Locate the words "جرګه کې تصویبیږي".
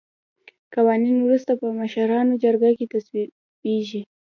2.43-4.01